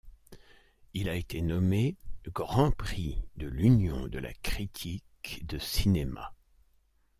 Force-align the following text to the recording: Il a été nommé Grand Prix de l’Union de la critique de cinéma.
Il 0.95 1.09
a 1.09 1.13
été 1.15 1.43
nommé 1.43 1.95
Grand 2.33 2.71
Prix 2.71 3.21
de 3.35 3.45
l’Union 3.45 4.07
de 4.07 4.17
la 4.17 4.33
critique 4.33 5.45
de 5.45 5.59
cinéma. 5.59 6.33